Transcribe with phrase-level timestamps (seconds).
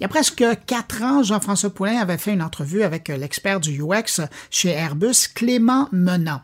[0.00, 3.80] Il y a presque quatre ans, Jean-François Poulain avait fait une entrevue avec l'expert du
[3.80, 6.40] UX chez Airbus, Clément Menant.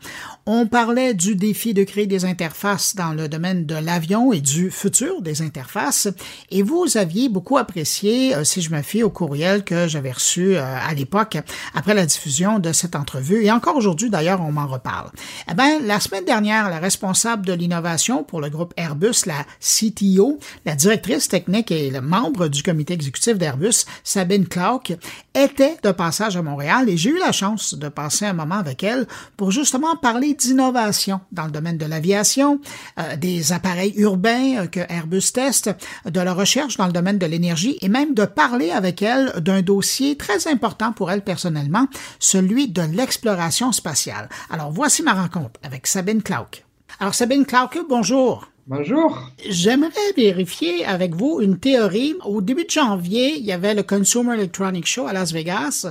[0.47, 4.71] On parlait du défi de créer des interfaces dans le domaine de l'avion et du
[4.71, 6.07] futur des interfaces.
[6.53, 10.55] Et vous aviez beaucoup apprécié, euh, si je me fie au courriel que j'avais reçu
[10.55, 11.37] euh, à l'époque
[11.75, 13.45] après la diffusion de cette entrevue.
[13.45, 15.11] Et encore aujourd'hui, d'ailleurs, on m'en reparle.
[15.51, 20.39] Eh ben, la semaine dernière, la responsable de l'innovation pour le groupe Airbus, la CTO,
[20.67, 24.93] la directrice technique et le membre du comité exécutif d'Airbus, Sabine Clark,
[25.35, 28.85] était de passage à Montréal et j'ai eu la chance de passer un moment avec
[28.85, 32.61] elle pour justement parler d'innovation dans le domaine de l'aviation,
[32.99, 35.71] euh, des appareils urbains euh, que Airbus teste,
[36.05, 39.63] de la recherche dans le domaine de l'énergie et même de parler avec elle d'un
[39.63, 44.29] dossier très important pour elle personnellement, celui de l'exploration spatiale.
[44.51, 46.65] Alors voici ma rencontre avec Sabine Clark.
[46.99, 48.51] Alors Sabine Clark, bonjour.
[48.71, 49.19] Bonjour.
[49.49, 52.15] J'aimerais vérifier avec vous une théorie.
[52.25, 55.89] Au début de janvier, il y avait le Consumer Electronics Show à Las Vegas.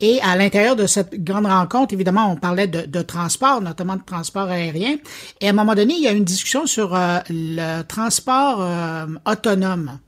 [0.00, 4.48] Et à l'intérieur de cette grande rencontre, évidemment, on parlait de, transport, notamment de transport
[4.48, 4.96] aérien.
[5.42, 9.04] Et à un moment donné, il y a une discussion sur euh, le transport euh,
[9.26, 9.98] autonome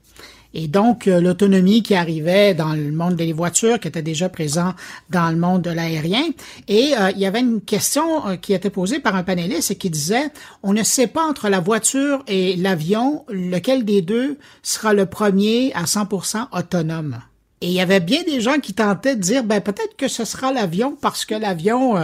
[0.55, 4.73] et donc euh, l'autonomie qui arrivait dans le monde des voitures, qui était déjà présent
[5.11, 6.25] dans le monde de l'aérien.
[6.69, 9.77] Et euh, il y avait une question euh, qui était posée par un panéliste et
[9.77, 10.31] qui disait,
[10.63, 15.73] on ne sait pas entre la voiture et l'avion, lequel des deux sera le premier
[15.75, 17.19] à 100% autonome.
[17.61, 20.25] Et il y avait bien des gens qui tentaient de dire, ben peut-être que ce
[20.25, 21.97] sera l'avion parce que l'avion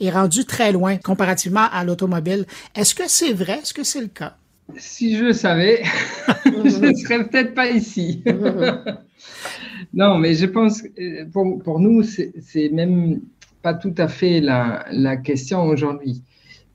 [0.00, 2.46] est rendu très loin comparativement à l'automobile.
[2.74, 3.60] Est-ce que c'est vrai?
[3.62, 4.36] Est-ce que c'est le cas?
[4.76, 5.82] Si je savais,
[6.44, 8.22] je ne serais peut-être pas ici.
[9.94, 13.20] non, mais je pense que pour, pour nous, c'est même
[13.62, 16.22] pas tout à fait la, la question aujourd'hui.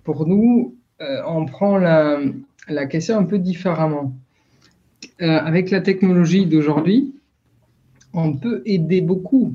[0.04, 2.20] Pour nous, euh, on prend la,
[2.68, 4.14] la, question un peu différemment.
[5.22, 7.14] Euh, avec la technologie d'aujourd'hui,
[8.14, 9.54] on peut aider beaucoup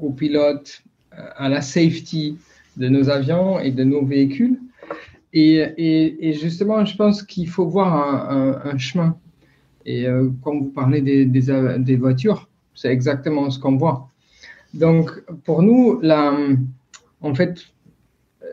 [0.00, 2.38] aux pilotes, euh, à la safety
[2.76, 4.58] de nos avions et de nos véhicules
[5.32, 9.16] et, justement, je pense qu'il faut voir un, chemin.
[9.84, 14.10] Et euh, quand vous parlez des, voitures, c'est exactement ce qu'on voit.
[14.74, 15.10] Donc,
[15.44, 16.00] pour nous,
[17.20, 17.60] en fait,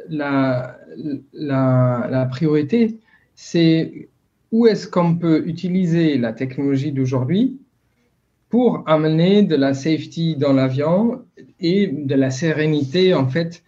[0.09, 0.77] la
[2.31, 2.99] priorité,
[3.35, 4.09] c'est
[4.51, 7.59] où est-ce qu'on peut utiliser la technologie d'aujourd'hui
[8.49, 11.21] pour amener de la safety dans l'avion
[11.59, 13.63] et de la sérénité, en fait,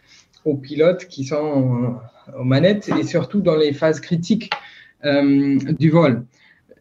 [0.48, 2.00] aux pilotes qui sont
[2.38, 4.50] aux manettes et surtout dans les phases critiques
[5.06, 6.26] euh, du vol.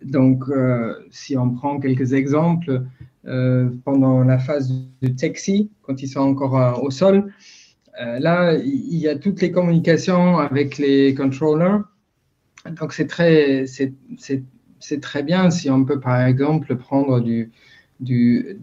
[0.03, 2.85] Donc, euh, si on prend quelques exemples,
[3.27, 4.73] euh, pendant la phase
[5.03, 7.33] de taxi, quand ils sont encore au sol,
[7.99, 11.83] là, il y a toutes les communications avec les controllers.
[12.79, 13.65] Donc, c'est très,
[15.01, 17.51] très bien si on peut, par exemple, prendre du,
[18.01, 18.59] du,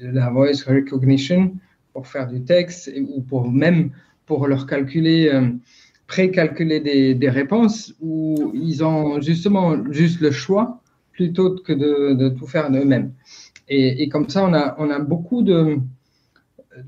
[0.00, 1.54] de la voice recognition
[1.92, 3.90] pour faire du texte ou pour même
[4.26, 5.30] pour leur calculer
[6.12, 12.46] précalculer des, des réponses où ils ont justement juste le choix plutôt que de, tout
[12.46, 13.12] faire d'eux-mêmes.
[13.68, 15.78] Et, et, comme ça, on a, on a beaucoup de,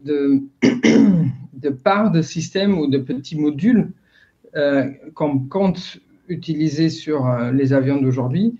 [0.04, 0.42] de,
[1.54, 3.92] de parts de systèmes ou de petits modules
[4.56, 8.54] euh, qu'on compte utiliser sur euh, les avions d'aujourd'hui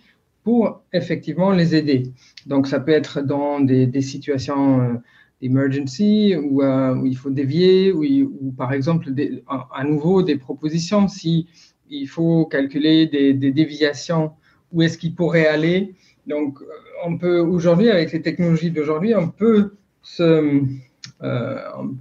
[0.45, 2.05] pour effectivement les aider.
[2.47, 4.95] Donc, ça peut être dans des, des situations euh,
[5.44, 9.12] emergency où, euh, où, il faut dévier, ou, par exemple,
[9.47, 11.47] à nouveau, des propositions, si
[11.91, 14.33] il faut calculer des, déviations,
[14.72, 15.94] où est-ce qu'il pourrait aller?
[16.27, 16.65] Donc, euh,
[17.04, 19.72] on peut aujourd'hui, avec les technologies d'aujourd'hui, on peut
[20.21, 20.60] euh,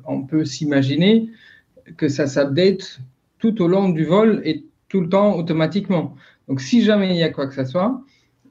[0.05, 1.29] on, peut s'imaginer
[1.97, 2.99] que ça s'update
[3.39, 6.15] tout au long du vol et tout le temps automatiquement.
[6.47, 8.01] Donc, si jamais il y a quoi que ce soit,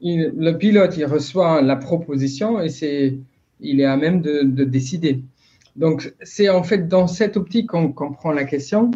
[0.02, 3.18] le pilote, il reçoit la proposition et c'est
[3.62, 5.22] il est à même de, décider.
[5.76, 8.90] Donc, c'est en fait dans cette optique qu'on prend la question,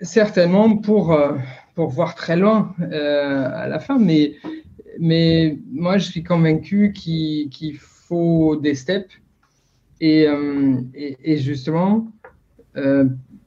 [0.00, 1.36] certainement pour, euh,
[1.74, 4.34] pour voir très loin euh, à la fin, mais,
[4.98, 9.14] mais moi, je suis convaincu qu'il faut des steps
[10.00, 12.10] et, euh, et, justement,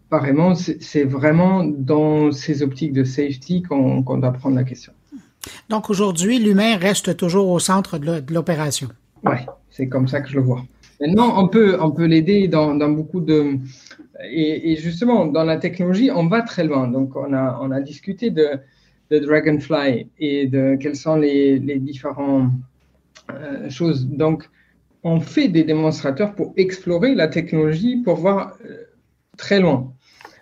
[0.09, 4.93] pareillement, c'est vraiment dans ces optiques de safety qu'on doit prendre la question.
[5.69, 8.89] Donc aujourd'hui, l'humain reste toujours au centre de l'opération.
[9.23, 9.37] Oui,
[9.73, 10.63] c'est comme ça que je le vois.
[11.01, 13.57] Maintenant, on peut, on peut l'aider dans, beaucoup de...
[14.31, 16.87] Et, justement, dans la technologie, on va très loin.
[16.87, 18.47] Donc, on a, on a discuté de,
[19.09, 22.51] de Dragonfly et de quelles sont les, les différentes
[23.31, 24.07] euh, choses.
[24.07, 24.47] Donc,
[25.01, 28.83] on fait des démonstrateurs pour explorer la technologie, pour voir euh,
[29.37, 29.91] très loin.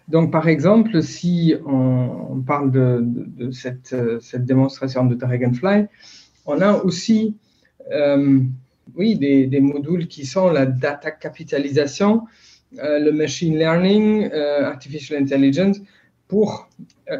[0.09, 5.85] Donc, par exemple, si on, parle de, de, cette, euh, cette, démonstration de Dragonfly,
[6.45, 7.37] on a aussi
[8.95, 12.23] oui, des, modules qui sont la data capitalisation,
[12.73, 15.81] le machine learning, artificial intelligence,
[16.27, 16.69] pour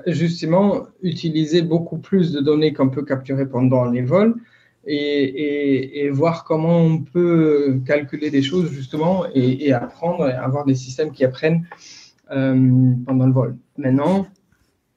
[0.07, 4.35] justement utiliser beaucoup plus de données qu'on peut capturer pendant les vols
[4.85, 11.23] et, voir comment on peut calculer des choses justement et, apprendre avoir des systèmes qui
[11.23, 11.65] apprennent
[12.31, 13.57] euh, pendant le vol.
[13.77, 14.27] Maintenant,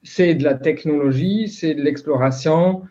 [0.03, 2.83] c'est de la technologie, c'est de l'exploration,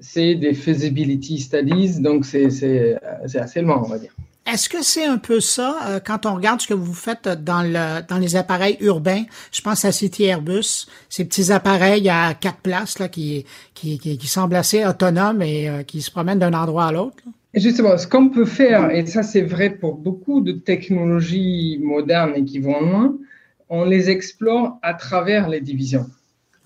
[0.00, 2.46] c'est des feasibility studies, donc c'est
[3.34, 4.12] assez loin, on va dire.
[4.44, 7.62] Est-ce que c'est un peu ça euh, quand on regarde ce que vous faites dans,
[7.62, 9.22] le, dans les appareils urbains?
[9.52, 14.26] Je pense à City Airbus, ces petits appareils à quatre places là, qui, qui, qui,
[14.26, 17.22] semblent assez autonomes et euh, qui se promènent d'un endroit à l'autre.
[17.54, 22.44] Justement, ce qu'on peut faire, et ça c'est vrai pour beaucoup de technologies modernes et
[22.44, 23.14] qui vont loin,
[23.68, 26.06] on les explore à travers les divisions.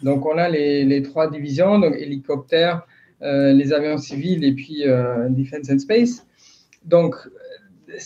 [0.02, 4.84] Donc on a les, les trois divisions, donc hélicoptères, euh, les avions civils et puis
[5.30, 6.26] Defense and Space.
[6.84, 7.16] Donc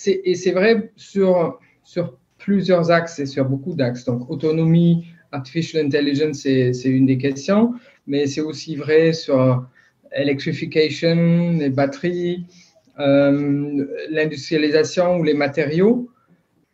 [0.06, 4.04] et c'est vrai sur, sur plusieurs axes et sur beaucoup d'axes.
[4.04, 7.74] Donc, autonomie, artificial intelligence, c'est une des questions,
[8.06, 9.66] mais c'est aussi vrai sur
[10.12, 12.44] electrification, les batteries,
[12.98, 16.08] euh, l'industrialisation ou les matériaux,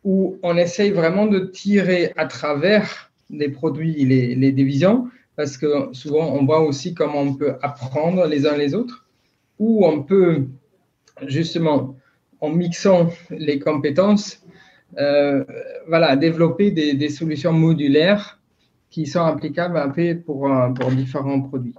[0.03, 5.93] où on essaye vraiment de tirer à travers les produits, les, les divisions, parce que
[5.93, 9.05] souvent on voit aussi comment on peut apprendre les uns les autres,
[9.59, 10.47] ou on peut
[11.25, 11.95] justement
[12.41, 14.43] en mixant les compétences,
[14.97, 15.43] euh,
[15.87, 18.39] voilà, développer des, solutions modulaires
[18.89, 21.75] qui sont applicables peu pour, pour différents produits.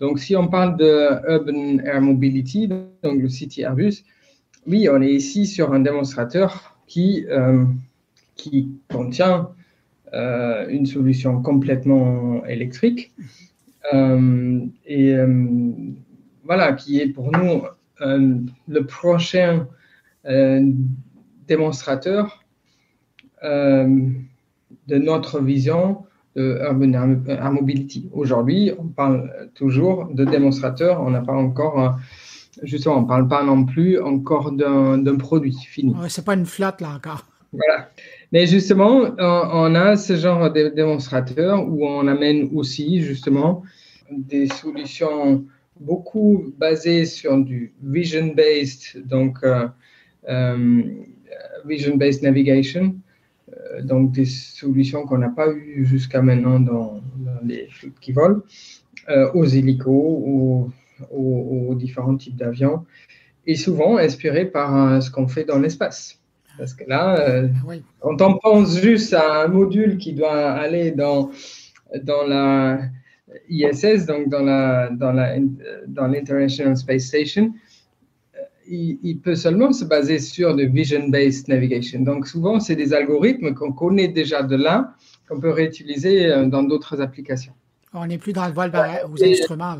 [0.00, 4.04] Donc, si on parle de Urban Air Mobility, donc le City Airbus,
[4.66, 7.64] oui, on est ici sur un démonstrateur qui, euh,
[8.34, 9.50] qui contient
[10.12, 13.12] euh, une solution complètement électrique
[13.92, 15.14] et
[16.44, 17.62] voilà, qui est pour nous
[18.00, 19.68] le prochain
[21.46, 22.44] démonstrateur
[23.44, 24.08] euh,
[24.88, 26.04] de notre vision
[26.36, 26.92] de Urban
[27.26, 28.08] Air Mobility.
[28.12, 31.90] Aujourd'hui, on parle toujours de démonstrateur, on n'a pas encore, euh,
[32.62, 35.94] justement, on ne parle pas non plus encore d'un produit fini.
[35.94, 37.26] Ouais, c'est pas une flotte là encore.
[37.52, 37.88] Voilà.
[38.32, 43.62] Mais justement, on, a ce genre de démonstrateur où on amène aussi justement
[44.10, 45.44] des solutions
[45.80, 49.68] beaucoup basées sur du vision-based, donc euh,
[50.28, 50.82] euh,
[51.66, 52.96] vision-based navigation,
[53.52, 57.00] euh, donc des solutions qu'on n'a pas eues jusqu'à maintenant dans,
[57.44, 58.40] les flottes qui volent,
[59.34, 60.70] aux hélicos, aux,
[61.12, 62.84] aux, différents types d'avions,
[63.46, 66.18] et souvent inspiré par ce qu'on fait dans l'espace.
[66.58, 67.42] Parce que là,
[68.00, 71.30] quand on pense juste à un module qui doit aller dans,
[72.02, 72.80] dans la
[73.48, 75.36] ISS, donc dans la dans la
[75.86, 77.52] dans l'International Space Station,
[78.68, 82.00] il, peut seulement se baser sur de vision-based navigation.
[82.00, 84.94] Donc souvent, c'est des algorithmes qu'on connaît déjà de là,
[85.28, 87.52] qu'on peut réutiliser euh, dans d'autres applications.
[87.92, 88.72] On n'est plus dans le vol
[89.10, 89.76] aux instruments.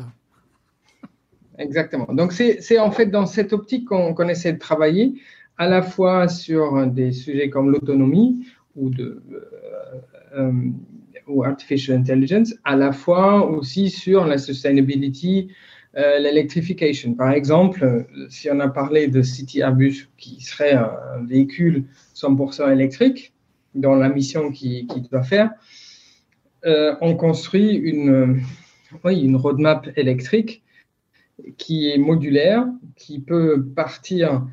[1.57, 2.07] Exactement.
[2.13, 5.15] Donc c'est en fait dans cette optique qu'on essaie de travailler
[5.57, 8.45] à la fois sur des sujets comme l'autonomie
[8.75, 10.51] ou de euh, euh,
[11.27, 15.49] ou artificial intelligence, à la fois aussi sur la sustainability,
[15.97, 17.13] euh, l'électrification.
[17.13, 23.33] Par exemple, si on a parlé de City Airbus qui serait un, véhicule 100% électrique
[23.75, 25.51] dans la mission qu'il doit faire,
[26.65, 28.41] euh, on construit une,
[29.03, 30.63] oui, une roadmap électrique
[31.57, 34.47] qui est modulaire, qui peut partir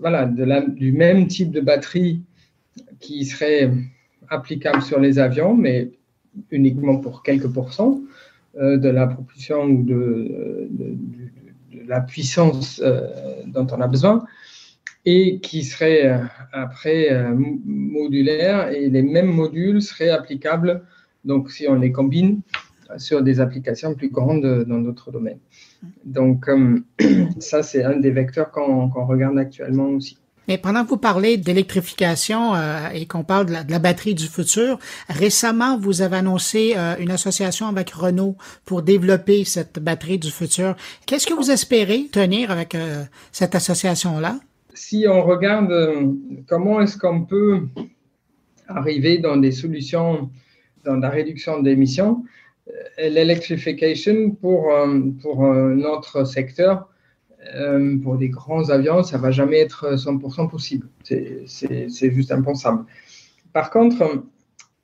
[0.00, 2.22] voilà, de la, du même type de batterie
[3.00, 3.70] qui serait
[4.28, 5.90] applicable sur les avions, mais
[6.50, 8.00] uniquement pour quelques pourcents,
[8.56, 10.68] euh, de la propulsion ou de,
[11.88, 13.00] la puissance euh,
[13.46, 14.24] dont on a besoin
[15.04, 16.18] et qui serait euh,
[16.52, 20.82] après modulaire et les mêmes modules seraient applicables
[21.24, 22.42] donc si on les combine
[22.98, 25.40] sur des applications plus grandes dans d'autres domaines.
[26.04, 26.46] Donc
[27.38, 30.18] ça c'est un des vecteurs qu'on regarde actuellement aussi.
[30.48, 34.78] Mais pendant que vous parlez d'électrification euh, et qu'on parle de la, batterie du futur,
[35.08, 40.76] récemment, vous avez annoncé euh, une association avec Renault pour développer cette batterie du futur.
[41.06, 44.38] Qu'est-ce que vous espérez tenir avec euh, cette association-là?
[44.74, 45.72] Si on regarde
[46.48, 47.68] comment est-ce qu'on peut
[48.66, 50.30] arriver dans des solutions
[50.84, 52.24] dans la réduction d'émissions,
[52.98, 54.72] l'électrification pour,
[55.20, 56.88] pour notre secteur,
[57.54, 60.88] euh, pour des grands avions, ça va jamais être 100% possible.
[61.02, 62.84] C'est juste impensable.
[63.52, 64.24] Par contre,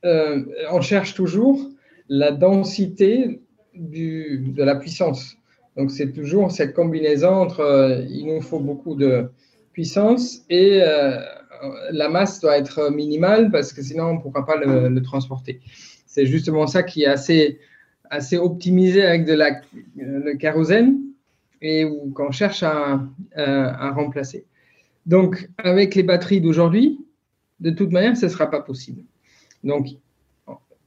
[0.05, 1.61] euh, on cherche toujours
[2.09, 3.41] la densité
[3.75, 5.37] du, de la puissance.
[5.77, 9.31] Donc c'est toujours cette combinaison entre il nous faut beaucoup de
[9.73, 10.81] puissance et
[11.93, 15.61] la masse doit être minimale parce que sinon on ne pourra pas le, transporter.
[16.07, 17.61] C'est justement ça qui est assez,
[18.11, 19.61] assez optimisé avec de la,
[19.97, 20.99] le kérosène
[21.63, 23.01] et qu'on cherche à,
[23.35, 24.45] à, remplacer.
[25.07, 27.01] Donc avec les batteries d'aujourd'hui,
[27.61, 29.03] de toute manière, ce ne sera pas possible.
[29.65, 29.89] Donc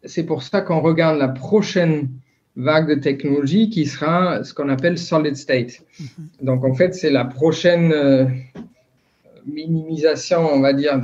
[0.03, 2.09] c'est pour ça qu'on regarde la prochaine
[2.55, 5.81] vague de technologie qui sera ce qu'on appelle solid state.
[5.99, 6.45] Mm-hmm.
[6.45, 8.25] Donc en fait, c'est la prochaine euh,
[9.45, 11.01] minimisation, on va dire,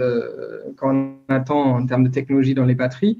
[0.77, 3.19] qu'on attend en termes de technologie dans les batteries.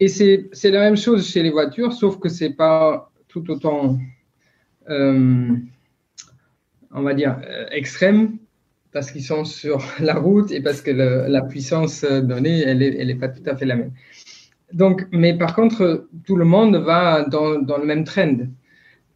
[0.00, 3.98] Et c'est la même chose chez les voitures, sauf que ce n'est pas tout autant,
[4.88, 5.48] euh,
[6.90, 8.38] on va dire, euh, extrême,
[8.92, 13.14] parce qu'ils sont sur la route et parce que la puissance donnée, elle n'est est
[13.14, 13.92] pas tout à fait la même.
[14.72, 18.36] Donc, mais par contre, tout le monde va dans, le même trend.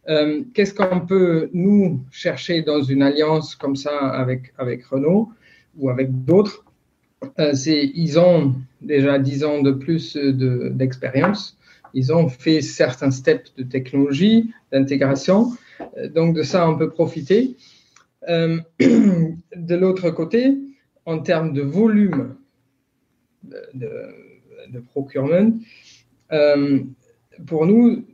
[0.07, 5.31] Euh, qu'est-ce qu'on peut, nous, chercher dans une alliance comme ça avec, Renault
[5.77, 6.63] ou avec d'autres?
[6.65, 6.74] C'est
[7.37, 11.57] Ils ont déjà 10 ans de plus d'expérience.
[11.93, 15.53] ils ont fait certains steps de technologie, d'intégration.
[15.97, 17.55] Euh, donc, de ça, on peut profiter.
[18.27, 20.57] de l'autre côté,
[21.05, 22.35] en termes de volume
[23.75, 25.51] de procurement,
[27.47, 28.05] pour nous,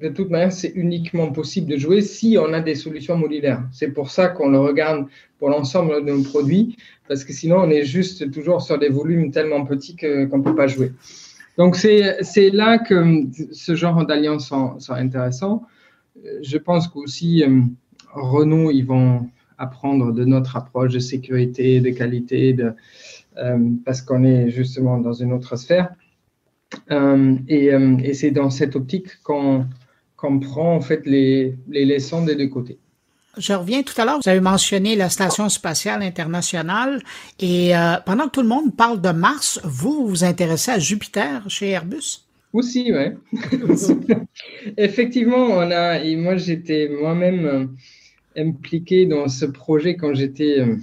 [0.00, 3.62] de toute manière, c'est uniquement possible de jouer si on a des solutions modulaires.
[3.72, 5.06] C'est pour ça qu'on le regarde
[5.38, 6.76] pour l'ensemble de nos produits,
[7.08, 10.54] parce que sinon, on est juste toujours sur des volumes tellement petits qu'on ne peut
[10.54, 10.92] pas jouer.
[11.56, 15.62] Donc, c'est là que ce genre d'alliances sont, sont, intéressants.
[16.42, 17.60] Je pense qu'aussi, euh,
[18.12, 22.56] Renault, ils vont apprendre de notre approche de sécurité, de qualité,
[23.36, 25.94] euh, parce qu'on est justement dans une autre sphère.
[26.90, 29.66] Euh, et c'est dans cette optique qu'on
[30.38, 32.78] prend en fait les, les leçons des deux côtés.
[33.36, 37.02] Je reviens tout à l'heure, vous avez mentionné la Station spatiale internationale
[37.40, 41.42] et euh, pendant que tout le monde parle de Mars, vous vous intéressez à Jupiter
[41.48, 42.20] chez Airbus?
[42.52, 43.40] Aussi, oui.
[44.76, 47.66] Effectivement, on a, et moi j'étais moi-même euh,
[48.40, 50.76] impliqué dans ce projet quand j'étais euh,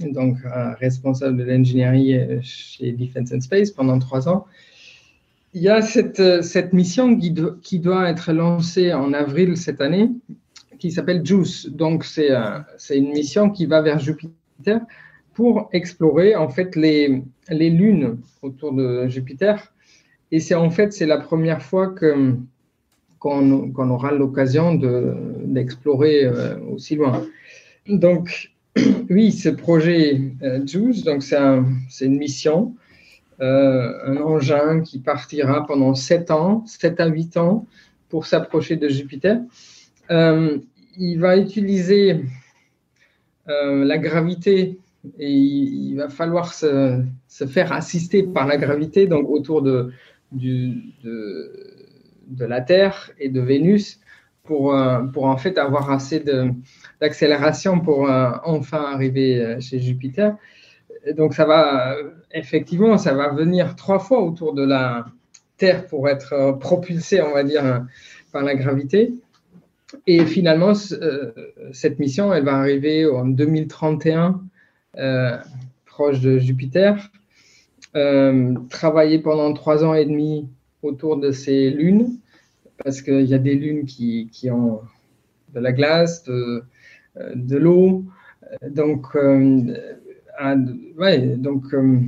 [0.00, 0.38] donc
[0.80, 4.46] responsable de l'ingénierie chez Defense and Space pendant trois ans.
[5.54, 10.10] Il y a cette, euh, cette mission qui, doit être lancée en avril cette année,
[10.78, 11.70] qui s'appelle JUICE.
[11.70, 12.58] Donc, c'est euh,
[12.90, 14.80] une mission qui va vers Jupiter
[15.32, 19.72] pour explorer en fait les, les lunes autour de Jupiter.
[20.32, 22.34] Et c'est en fait c'est la première fois que
[23.18, 24.74] qu'on aura l'occasion
[25.44, 27.24] d'explorer euh, aussi loin.
[27.88, 28.52] Donc,
[29.10, 30.20] oui, ce projet
[30.64, 32.76] JUICE, donc c'est une mission
[33.40, 37.66] un engin qui partira pendant 7 ans, 7 à 8 ans,
[38.08, 39.40] pour s'approcher de Jupiter.
[40.10, 40.58] Euh,
[40.96, 42.24] il va utiliser
[43.48, 44.78] euh, la gravité
[45.18, 47.02] et il, va falloir se,
[47.46, 49.92] faire assister par la gravité, donc autour de,
[52.38, 54.00] la Terre et de Vénus,
[54.42, 54.74] pour,
[55.12, 56.24] pour en fait avoir assez
[57.00, 58.10] d'accélération pour
[58.44, 60.36] enfin arriver chez Jupiter
[61.14, 61.96] donc ça va,
[62.32, 65.06] effectivement, ça va venir trois fois autour de la
[65.58, 67.84] Terre pour être euh, propulsé, on va dire,
[68.32, 69.12] par la gravité.
[70.06, 71.32] Et finalement, euh,
[71.72, 74.40] cette mission, elle va arriver en 2031,
[74.98, 75.36] euh,
[75.84, 77.10] proche de Jupiter,
[78.70, 80.48] travailler pendant trois ans et demi
[80.82, 82.18] autour de ces lunes,
[82.84, 84.82] parce qu'il y a des lunes qui, ont
[85.52, 86.62] de la glace, de,
[87.34, 88.04] de l'eau.
[88.70, 89.16] Donc,
[90.96, 92.00] ouais, donc euh,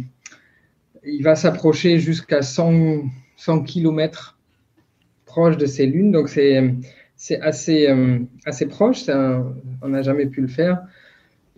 [1.05, 3.03] il va s'approcher jusqu'à 100,
[3.37, 4.39] 100 km
[5.25, 6.13] proche de ces lunes.
[6.13, 6.75] Donc c'est
[7.17, 10.83] c'est assez, euh, assez proche, on n'a jamais pu le faire.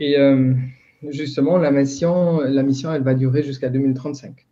[0.01, 0.55] Et euh,
[1.09, 4.45] justement, la mission, la mission, elle va durer jusqu'à 2035.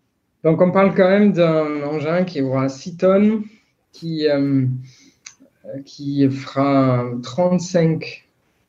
[0.44, 3.42] Donc on parle quand même d'un engin qui aura 6 tonnes,
[3.92, 4.26] qui,
[5.84, 8.28] qui fera 35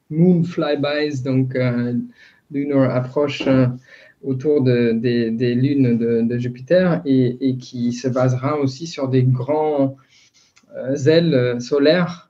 [0.09, 1.55] moon flybys, donc
[2.51, 3.67] lunar approche euh,
[4.23, 9.97] autour de, des, lunes de, Jupiter et, qui se basera aussi sur des grands
[10.75, 12.29] euh, ailes solaires.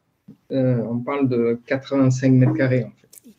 [0.51, 3.31] Euh, on parle de 85 mètres carrés en fait.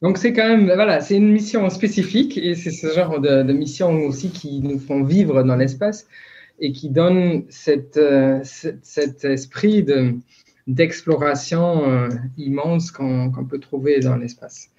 [0.00, 3.52] Donc c'est quand même, voilà, c'est une mission spécifique et c'est ce genre de, de,
[3.52, 6.08] mission aussi qui nous font vivre dans l'espace
[6.58, 7.96] et qui donne cet
[9.22, 9.86] esprit
[10.66, 14.71] d'exploration immense qu'on peut trouver dans l'espace.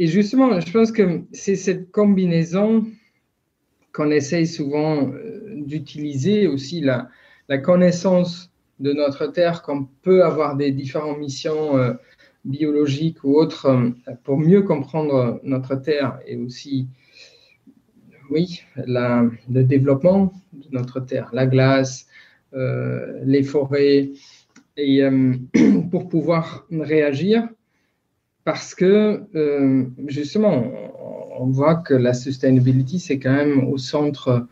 [0.00, 2.86] Et justement, je pense que c'est cette combinaison
[3.92, 7.08] qu'on essaye souvent euh, d'utiliser aussi, la,
[7.58, 11.94] connaissance de notre Terre, qu'on peut avoir des différentes missions euh,
[12.44, 13.90] biologiques ou autres euh,
[14.22, 16.86] pour mieux comprendre notre Terre et aussi,
[18.30, 22.06] oui, le développement de notre Terre, la glace,
[22.52, 24.10] les forêts,
[24.76, 25.02] et
[25.90, 27.48] pour pouvoir réagir
[28.48, 29.24] parce que
[30.06, 30.64] justement,
[31.38, 34.46] on voit que la sustainability, c'est quand même au centre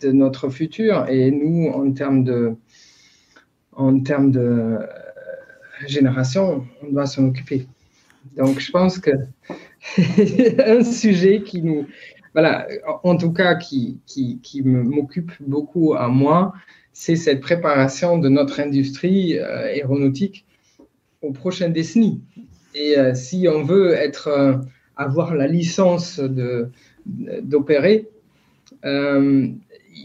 [0.00, 1.08] de notre futur.
[1.08, 2.56] Et nous, en termes de,
[3.72, 4.86] en termes de euh,
[5.86, 7.66] génération, on doit s'en occuper.
[8.36, 9.12] Donc, je pense que
[10.78, 11.86] un sujet qui nous,
[12.34, 12.68] voilà,
[13.02, 16.52] en tout cas, qui, qui, qui m'occupe beaucoup à moi,
[16.92, 20.44] c'est cette préparation de notre industrie euh, aéronautique
[21.22, 22.20] aux prochaines décennies.
[22.78, 24.60] Et euh, si on veut être,
[24.96, 26.20] avoir la licence
[27.06, 28.08] d'opérer,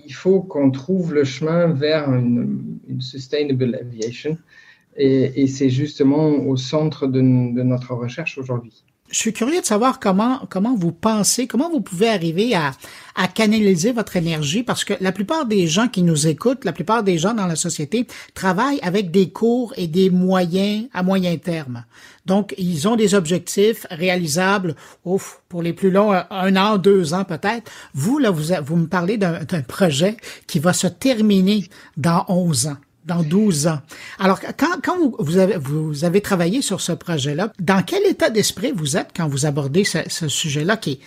[0.05, 4.37] il faut qu'on trouve le chemin vers une, sustainable aviation.
[4.95, 8.83] Et, c'est justement au centre de, notre recherche aujourd'hui.
[9.09, 12.71] Je suis curieux de savoir comment, comment vous pensez, comment vous pouvez arriver à,
[13.15, 17.03] à canaliser votre énergie parce que la plupart des gens qui nous écoutent, la plupart
[17.03, 21.85] des gens dans la société travaillent avec des cours et des moyens à moyen terme.
[22.25, 27.25] Donc, ils ont des objectifs réalisables ouf, pour les plus longs, un an, deux ans
[27.25, 27.69] peut-être.
[27.93, 30.17] Vous, là, vous, vous me parlez d'un projet
[30.47, 31.65] qui va se terminer
[31.97, 33.79] dans 11 ans dans 12 ans.
[34.19, 39.27] Alors, quand, vous, avez, travaillé sur ce projet-là, dans quel état d'esprit vous êtes quand
[39.27, 40.99] vous abordez ce, sujet-là qui,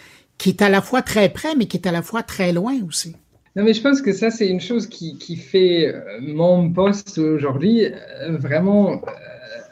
[0.45, 3.15] est à la fois très près, mais qui est à la fois très loin aussi?
[3.55, 7.17] Non, mais je pense que ça, c'est une chose qui, qui fait euh, mon poste
[7.17, 9.01] aujourd'hui euh, vraiment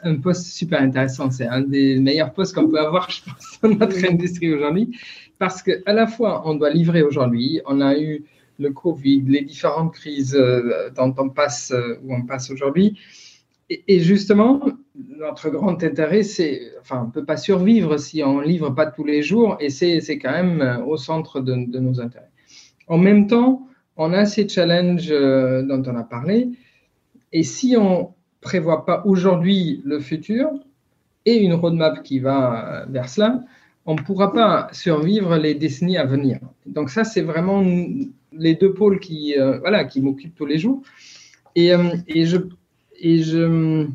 [0.05, 1.31] un poste super intéressant.
[1.31, 4.97] C'est un des meilleurs postes qu'on peut avoir, je pense, dans notre industrie aujourd'hui.
[5.39, 7.61] Parce qu'à la fois, on doit livrer aujourd'hui.
[7.65, 8.23] On a eu
[8.59, 12.99] le Covid, les différentes crises euh, dont on passe, euh, où on passe aujourd'hui.
[13.69, 14.63] Et, justement,
[14.95, 18.85] notre grand intérêt, c'est, enfin, on ne peut pas survivre si on ne livre pas
[18.85, 22.29] tous les jours, et c'est quand même euh, au centre de, de, nos intérêts.
[22.87, 26.49] En même temps, on a ces challenges dont on a parlé,
[27.31, 30.51] et si on prévoit pas aujourd'hui le futur
[31.25, 33.43] et une roadmap qui va vers cela,
[33.85, 36.39] on ne pourra pas survivre les décennies à venir.
[36.65, 37.63] Donc ça, c'est vraiment
[38.31, 40.81] les deux pôles qui, euh, voilà, qui m'occupent tous les jours.
[41.55, 42.37] Et, euh, et, je,
[42.99, 43.87] et je,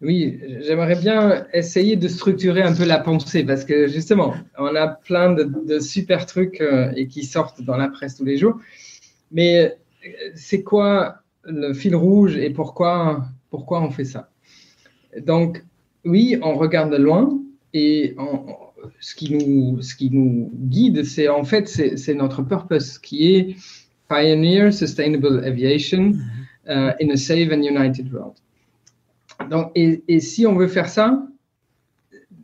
[0.00, 4.88] oui, j'aimerais bien essayer de structurer un peu la pensée parce que justement, on a
[4.88, 8.58] plein de, super trucs euh, et qui sortent dans la presse tous les jours.
[9.30, 9.76] Mais
[10.34, 14.30] c'est quoi le fil rouge et pourquoi pourquoi on fait ça?
[15.26, 15.64] Donc,
[16.04, 17.38] oui, on regarde de loin
[17.74, 18.16] et
[19.00, 23.56] ce, qui nous, ce qui nous guide, c'est en fait, c'est notre purpose qui est
[24.08, 26.14] Pioneer Sustainable Aviation
[26.66, 28.34] uh, in a Safe and United World.
[29.50, 31.26] Donc, et, et, si on veut faire ça,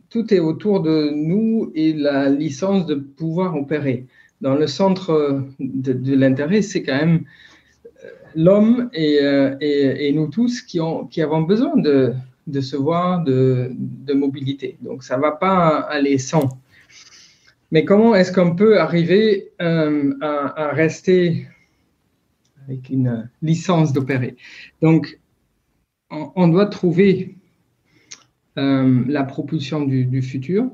[0.09, 4.07] tout est autour de nous et la licence de pouvoir opérer.
[4.41, 7.25] Dans le centre de, de l'intérêt, c'est quand même
[8.35, 12.13] l'homme euh, et, et, nous tous qui, ont, qui avons besoin de,
[12.47, 14.77] de se voir, de, de mobilité.
[14.81, 16.49] Donc, ça ne va pas aller sans.
[17.71, 21.47] Mais comment est-ce qu'on peut arriver euh, à, rester
[22.65, 24.37] avec une licence d'opérer?
[24.81, 25.19] Donc,
[26.09, 27.35] on, doit trouver
[28.57, 30.71] euh, la propulsion du, futur.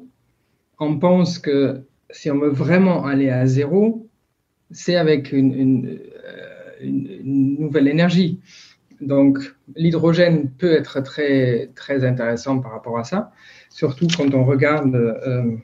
[0.79, 1.81] On pense que
[2.11, 4.07] si on veut vraiment aller à zéro,
[4.69, 5.99] c'est avec une,
[6.81, 8.39] une, nouvelle énergie.
[9.01, 9.39] Donc,
[9.75, 13.31] l'hydrogène peut être très, très intéressant par rapport à ça,
[13.69, 15.55] surtout quand on regarde euh,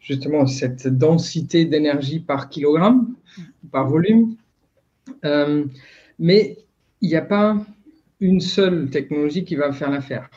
[0.00, 3.14] justement cette densité d'énergie par kilogramme,
[3.70, 4.36] par volume.
[5.24, 5.64] Euh,
[6.18, 6.58] mais
[7.00, 7.56] il n'y a pas
[8.20, 10.28] une seule technologie qui va faire l'affaire.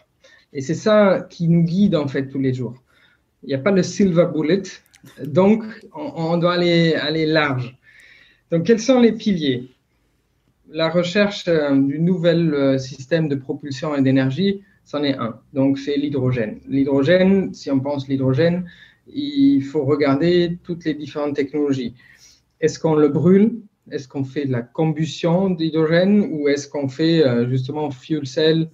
[0.54, 2.76] Et c'est ça qui nous guide en fait tous les jours.
[3.44, 4.64] Il n'y a pas le silver bullet,
[5.26, 7.78] donc on, on doit aller, aller large.
[8.52, 9.73] Donc, quels sont les piliers?
[10.74, 15.40] La recherche euh, du nouvel euh, système de propulsion et d'énergie, c'en est un.
[15.54, 16.60] Donc, c'est l'hydrogène.
[16.68, 18.66] L'hydrogène, si on pense l'hydrogène,
[19.08, 21.94] il faut regarder toutes les différentes technologies.
[22.60, 23.60] Est-ce qu'on le brûle?
[23.92, 26.28] Est-ce qu'on fait de la combustion d'hydrogène?
[26.32, 28.70] Ou est-ce qu'on fait euh, justement fuel cell,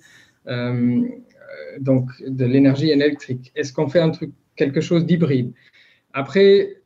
[1.79, 3.51] donc de l'énergie électrique?
[3.55, 5.51] Est-ce qu'on fait un truc, quelque chose d'hybride?
[6.13, 6.78] Après,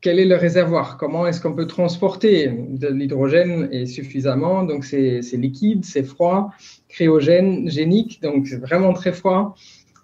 [0.00, 0.96] quel est le réservoir?
[0.96, 4.62] Comment est-ce qu'on peut transporter de l'hydrogène et suffisamment?
[4.64, 6.50] Donc, c'est liquide, c'est froid,
[6.88, 9.54] cryogène, génique, donc vraiment très froid.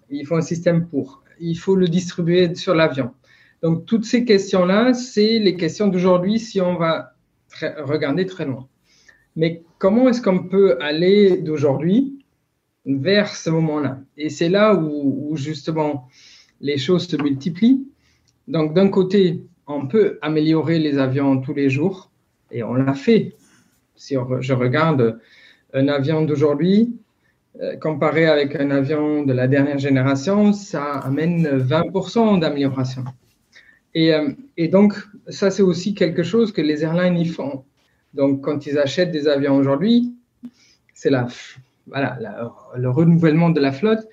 [0.09, 1.23] Il faut un système pour.
[1.39, 3.11] Il faut le distribuer sur l'avion.
[3.63, 7.13] Donc, toutes ces questions-là, c'est les questions d'aujourd'hui si on va
[7.83, 8.67] regarder très loin.
[9.35, 12.23] Mais comment est-ce qu'on peut aller d'aujourd'hui
[12.85, 13.99] vers ce moment-là?
[14.15, 16.07] Et c'est là où, justement
[16.59, 17.87] les choses se multiplient.
[18.47, 22.09] Donc d'un côté, on peut améliorer les avions tous les jours,
[22.51, 23.35] et on l'a fait.
[23.95, 25.19] Si je regarde
[25.73, 26.97] un avion d'aujourd'hui,
[27.61, 33.03] euh, comparé avec un avion de la dernière génération, ça amène 20% d'amélioration.
[33.95, 34.93] Et, euh, et, donc,
[35.27, 37.63] ça, c'est aussi quelque chose que les airlines y font.
[38.13, 40.13] Donc, quand ils achètent des avions aujourd'hui,
[40.93, 41.27] c'est la,
[41.87, 42.19] voilà,
[42.75, 44.07] le renouvellement de la flotte.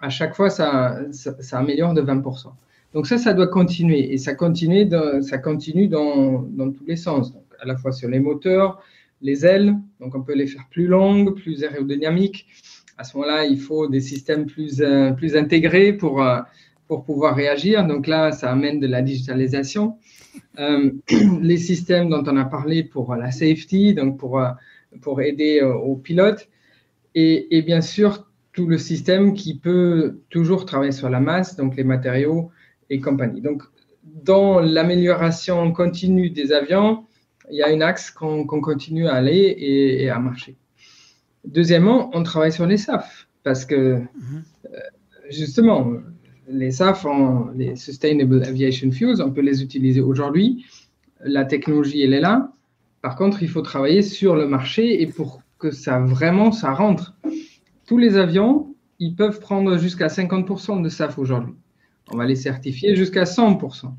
[0.00, 2.52] À chaque fois, ça, ça, améliore de 20%.
[2.94, 4.12] Donc ça, ça doit continuer.
[4.12, 7.32] Et ça continue, dans, dans tous les sens.
[7.32, 8.82] Donc, à la fois sur les moteurs,
[9.22, 9.74] les ailes.
[10.00, 12.46] Donc, on peut les faire plus longues, plus aérodynamiques.
[12.98, 16.40] À ce moment-là, il faut des systèmes plus, euh, plus intégrés pour, euh,
[16.88, 17.86] pour pouvoir réagir.
[17.86, 19.96] Donc là, ça amène de la digitalisation.
[20.58, 20.90] Euh,
[21.40, 24.42] les systèmes dont on a parlé pour la safety, donc pour,
[25.00, 26.48] pour aider aux pilotes.
[27.14, 31.84] Et, bien sûr, tout le système qui peut toujours travailler sur la masse, donc les
[31.84, 32.50] matériaux
[32.92, 33.40] et compagnie.
[33.40, 33.62] Donc,
[34.04, 37.04] dans l'amélioration continue des avions,
[37.50, 40.56] il y a un axe qu'on continue à aller et, à marcher.
[41.44, 44.42] Deuxièmement, on travaille sur les SAF parce que, mhm.
[45.30, 45.92] justement,
[46.48, 47.06] les SAF,
[47.54, 50.66] les Sustainable Aviation Fuels, on peut les utiliser aujourd'hui.
[51.24, 52.52] La technologie, elle est là.
[53.00, 57.16] Par contre, il faut travailler sur le marché et pour que ça vraiment, ça rentre.
[57.86, 61.54] Tous les avions, ils peuvent prendre jusqu'à 50% de SAF aujourd'hui.
[62.10, 63.92] On va les certifier jusqu'à 100%.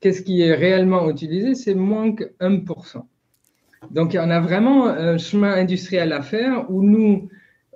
[0.00, 3.02] Qu'est-ce qui est réellement utilisé C'est moins que 1%.
[3.90, 7.28] Donc, on a vraiment un chemin industriel à faire où nous,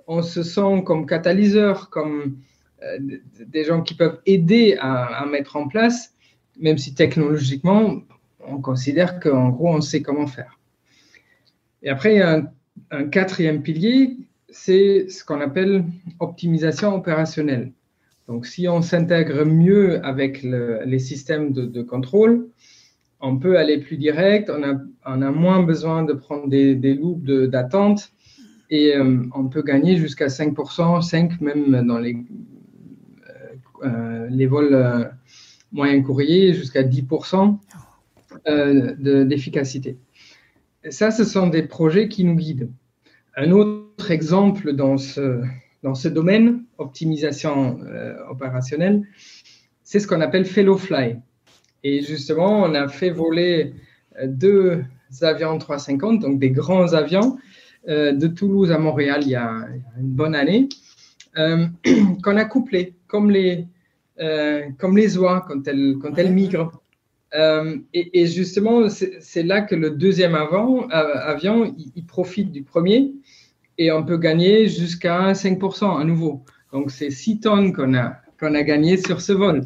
[0.07, 2.37] on se sent comme catalyseur, comme
[2.83, 2.97] euh,
[3.45, 6.13] des gens qui peuvent aider à, mettre en place,
[6.59, 8.01] même si technologiquement,
[8.39, 10.59] on considère qu'en gros, on sait comment faire.
[11.81, 12.41] Et après, il y a
[12.91, 14.17] un, quatrième pilier,
[14.49, 15.85] c'est ce qu'on appelle
[16.19, 17.73] optimisation opérationnelle.
[18.27, 22.49] Donc, si on s'intègre mieux avec les systèmes de, contrôle,
[23.19, 24.63] on peut aller plus direct, on
[25.21, 28.11] a, moins besoin de prendre des, des loops d'attente
[28.69, 32.17] et euh, on peut gagner jusqu'à 5%, 5 même dans les
[33.83, 35.03] euh, les vols euh,
[35.71, 37.57] moyens courriers jusqu'à 10%
[38.47, 39.97] euh, d'efficacité.
[40.89, 42.71] ça, ce sont des projets qui nous guident.
[43.35, 45.41] Un autre exemple dans ce,
[45.87, 47.79] dans ce domaine, optimisation
[48.29, 49.03] opérationnelle,
[49.83, 51.15] c'est ce qu'on appelle Fellow Fly.
[51.83, 53.73] Et justement, on a fait voler
[54.25, 54.83] deux
[55.21, 57.37] avions 350, donc des grands avions,
[57.87, 59.65] de Toulouse à Montréal il y a,
[59.97, 60.67] une bonne année,
[62.23, 63.65] qu'on a couplés comme les,
[64.19, 66.71] euh, comme les oies quand elles, quand elles migrent.
[67.35, 73.13] Euh, et, justement, c'est là que le deuxième avant, euh, avion, il, profite du premier
[73.77, 76.43] et on peut gagner jusqu'à 5% à nouveau.
[76.71, 79.61] Donc, c'est 6 tonnes qu'on a, qu'on a gagné sur ce vol.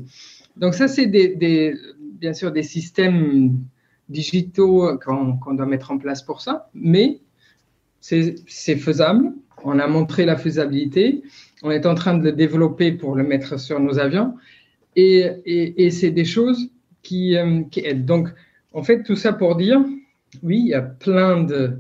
[0.58, 3.58] Donc, ça, c'est bien sûr des systèmes
[4.10, 7.22] digitaux qu'on doit mettre en place pour ça, mais
[8.00, 9.34] c'est faisable.
[9.64, 11.24] On a montré la faisabilité
[11.64, 14.36] on est en train de le développer pour le mettre sur nos avions.
[14.96, 16.70] Et, c'est des choses
[17.12, 18.06] euh, qui, aident.
[18.06, 18.30] Donc,
[18.74, 19.80] en fait, tout ça pour dire,
[20.44, 21.80] oui, il y a plein de,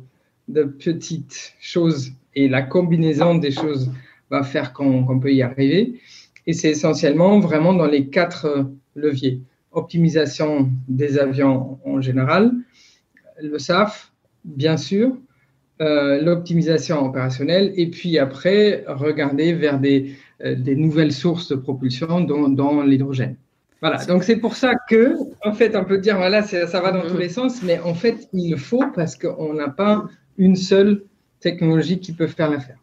[0.79, 3.91] petites choses et la combinaison des choses
[4.29, 5.99] va faire qu'on peut y arriver.
[6.47, 9.41] Et c'est essentiellement vraiment dans les quatre leviers.
[9.71, 12.51] Optimisation des avions en général,
[13.41, 14.11] le SAF,
[14.43, 15.15] bien sûr,
[15.81, 20.13] euh, l'optimisation opérationnelle et puis après regarder vers des,
[20.43, 23.35] euh, des nouvelles sources de propulsion dans, l'hydrogène.
[23.81, 27.01] Voilà, donc c'est pour ça que, en fait, on peut dire, voilà, ça va dans
[27.01, 30.05] tous les sens, mais en fait, il faut parce qu'on n'a pas
[30.37, 31.03] une seule
[31.41, 32.77] technologie qui peut faire l'affaire.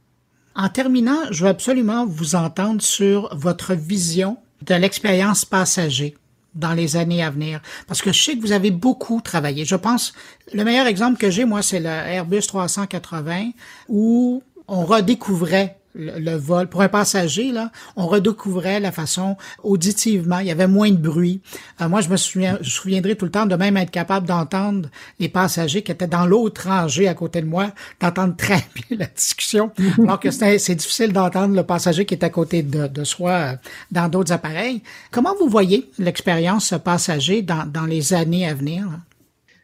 [0.54, 6.16] En terminant, je veux absolument vous entendre sur votre vision de l'expérience passager
[6.54, 7.60] dans les années à venir?
[7.86, 9.64] Parce que je sais que vous avez beaucoup travaillé.
[9.64, 10.12] Je pense,
[10.52, 13.50] le meilleur exemple que j'ai, moi, c'est le Airbus 380
[13.88, 16.68] où on redécouvrait le, vol.
[16.68, 20.38] Pour un passager, là, on redécouvrait la façon auditivement.
[20.38, 21.40] Il y avait moins de bruit.
[21.80, 24.88] Euh, moi, je me souviens, je souviendrai tout le temps de même être capable d'entendre
[25.18, 29.06] les passagers qui étaient dans l'autre rangée à côté de moi, d'entendre très bien la
[29.06, 29.70] discussion.
[29.98, 33.56] Alors que c'est difficile d'entendre le passager qui est à côté de, soi euh,
[33.90, 34.82] dans d'autres appareils.
[35.10, 38.88] Comment vous voyez l'expérience passager dans, dans les années à venir?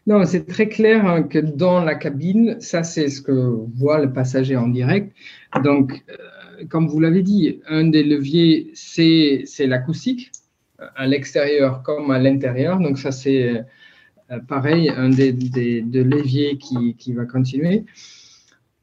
[0.07, 4.12] Non, c'est très clair hein, que dans la cabine, ça c'est ce que voit le
[4.12, 5.14] passager en direct.
[5.62, 10.31] Donc, euh, comme vous l'avez dit, un des leviers, c'est l'acoustique,
[10.97, 12.81] à l'extérieur comme à l'intérieur.
[12.81, 13.64] Donc, ça c'est
[14.49, 17.85] pareil, un des, des de leviers qui, qui va continuer.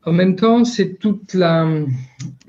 [0.04, 1.68] En même temps, c'est toute la,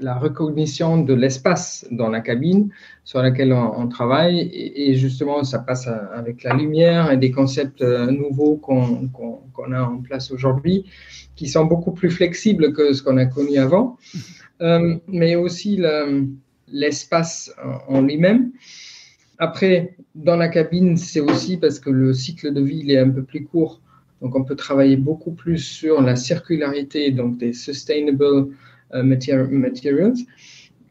[0.00, 2.70] la, recognition de l'espace dans la cabine
[3.04, 4.50] sur laquelle on, travaille.
[4.54, 9.98] Et, justement, ça passe avec la lumière et des concepts euh, nouveaux qu'on a en
[9.98, 10.86] place aujourd'hui
[11.36, 13.98] qui sont beaucoup plus flexibles que ce qu'on a connu avant.
[14.62, 15.82] Euh, mais aussi
[16.68, 17.52] l'espace
[17.86, 18.52] en lui-même.
[19.38, 23.24] Après, dans la cabine, c'est aussi parce que le cycle de vie est un peu
[23.24, 23.82] plus court
[24.22, 28.50] donc, on peut travailler beaucoup plus sur la circularité, donc des sustainable
[28.94, 30.14] euh, materials,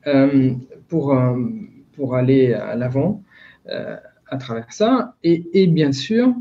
[0.06, 0.52] euh,
[0.90, 1.38] pour, euh,
[1.94, 3.24] pour aller à l'avant
[4.28, 5.16] à travers ça.
[5.24, 6.34] Et, bien sûr,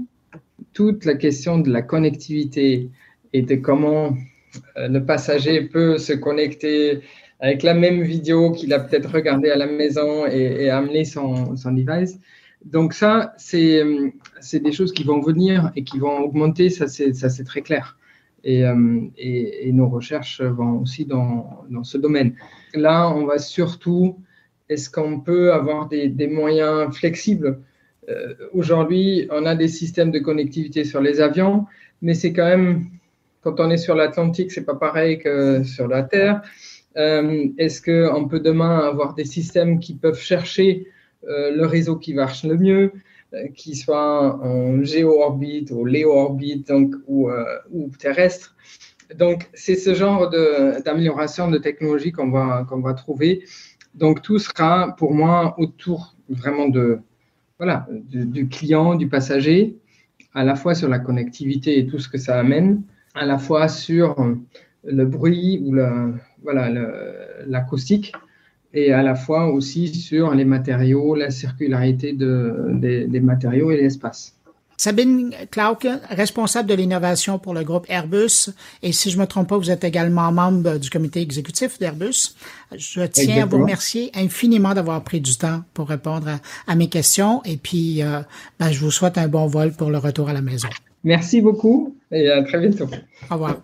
[0.73, 2.89] toute la question de la connectivité
[3.33, 4.17] et de comment
[4.77, 7.03] le passager peut se connecter
[7.39, 11.55] avec la même vidéo qu'il a peut-être regardé à la maison et, et amener son
[11.55, 12.19] device
[12.65, 13.83] donc ça, c'est
[14.53, 17.97] des choses qui vont venir et qui vont augmenter, ça c'est très clair.
[18.47, 22.35] Euh, et, nos recherches vont aussi dans, dans, ce domaine.
[22.75, 24.19] Là, on va surtout,
[24.69, 27.61] est-ce qu'on peut avoir des, des moyens flexibles?
[28.09, 31.67] Euh, Aujourd'hui, on a des systèmes de connectivité sur les avions,
[32.01, 32.87] mais c'est quand même,
[33.43, 36.43] quand on est sur l'Atlantique, c'est pas pareil que sur la Terre.
[36.97, 40.91] Euh, est-ce qu'on peut demain avoir des systèmes qui peuvent chercher euh,
[41.23, 42.93] le réseau qui marche le mieux,
[43.33, 47.45] euh, qui soit en géo-orbite ou léo-orbite donc, ou, euh,
[47.97, 48.57] terrestre.
[49.17, 50.29] Donc, c'est ce genre
[50.85, 53.45] d'amélioration de, technologie qu'on va, qu'on va trouver.
[53.95, 56.99] Donc, tout sera pour moi autour vraiment de,
[57.59, 59.77] voilà, du, client, du passager,
[60.35, 62.83] à la fois sur la connectivité et tout ce que ça amène,
[63.15, 64.17] à la fois sur
[64.83, 65.73] le bruit ou
[67.47, 68.19] l'acoustique, la,
[68.73, 73.77] et à la fois aussi sur les matériaux, la circularité de, des, des, matériaux et
[73.77, 74.35] l'espace.
[74.77, 78.49] Sabine Klauke, responsable de l'innovation pour le groupe Airbus,
[78.83, 82.35] et si je ne me trompe pas, vous êtes également membre du comité exécutif d'Airbus.
[82.75, 86.29] Je tiens à vous remercier infiniment d'avoir pris du temps pour répondre
[86.67, 88.21] à, mes questions, et puis euh,
[88.59, 90.69] ben, je vous souhaite un bon vol pour le retour à la maison.
[91.05, 92.89] Merci beaucoup et à très bientôt.
[93.31, 93.61] Au revoir.